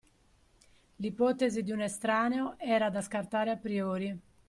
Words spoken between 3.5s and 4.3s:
a priori.